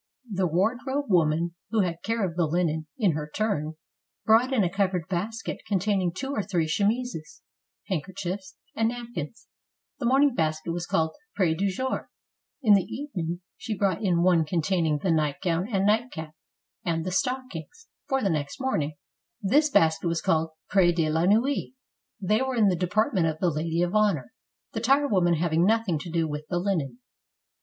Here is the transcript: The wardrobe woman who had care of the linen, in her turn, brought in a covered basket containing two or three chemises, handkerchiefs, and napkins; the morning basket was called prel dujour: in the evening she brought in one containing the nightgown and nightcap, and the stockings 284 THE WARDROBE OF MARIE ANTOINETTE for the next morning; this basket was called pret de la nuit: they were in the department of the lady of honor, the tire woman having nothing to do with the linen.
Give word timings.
The 0.31 0.47
wardrobe 0.47 1.05
woman 1.11 1.53
who 1.69 1.81
had 1.81 2.01
care 2.01 2.25
of 2.25 2.35
the 2.35 2.47
linen, 2.47 2.87
in 2.97 3.11
her 3.11 3.29
turn, 3.29 3.75
brought 4.25 4.51
in 4.51 4.63
a 4.63 4.67
covered 4.67 5.07
basket 5.09 5.59
containing 5.67 6.11
two 6.11 6.31
or 6.31 6.41
three 6.41 6.65
chemises, 6.67 7.43
handkerchiefs, 7.87 8.55
and 8.75 8.89
napkins; 8.89 9.45
the 9.99 10.07
morning 10.07 10.33
basket 10.33 10.71
was 10.71 10.87
called 10.87 11.15
prel 11.37 11.55
dujour: 11.55 12.07
in 12.63 12.73
the 12.73 12.81
evening 12.81 13.41
she 13.57 13.77
brought 13.77 14.01
in 14.01 14.23
one 14.23 14.43
containing 14.43 14.97
the 14.97 15.11
nightgown 15.11 15.67
and 15.71 15.85
nightcap, 15.85 16.33
and 16.83 17.05
the 17.05 17.11
stockings 17.11 17.85
284 18.09 18.09
THE 18.09 18.09
WARDROBE 18.09 18.09
OF 18.09 18.09
MARIE 18.09 18.09
ANTOINETTE 18.09 18.09
for 18.09 18.23
the 18.23 18.33
next 18.33 18.59
morning; 18.59 18.93
this 19.39 19.69
basket 19.69 20.07
was 20.07 20.21
called 20.23 20.49
pret 20.69 20.95
de 20.95 21.09
la 21.11 21.25
nuit: 21.25 21.73
they 22.19 22.41
were 22.41 22.55
in 22.55 22.69
the 22.69 22.75
department 22.75 23.27
of 23.27 23.37
the 23.37 23.51
lady 23.51 23.83
of 23.83 23.93
honor, 23.93 24.33
the 24.71 24.81
tire 24.81 25.07
woman 25.07 25.35
having 25.35 25.63
nothing 25.63 25.99
to 25.99 26.09
do 26.09 26.27
with 26.27 26.47
the 26.49 26.57
linen. 26.57 26.97